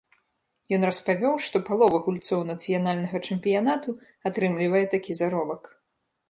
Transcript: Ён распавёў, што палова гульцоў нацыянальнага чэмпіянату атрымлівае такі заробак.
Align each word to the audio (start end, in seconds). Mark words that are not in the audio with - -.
Ён 0.77 0.85
распавёў, 0.89 1.35
што 1.47 1.61
палова 1.67 1.99
гульцоў 2.07 2.41
нацыянальнага 2.51 3.21
чэмпіянату 3.27 3.95
атрымлівае 4.31 4.83
такі 4.97 5.11
заробак. 5.23 5.61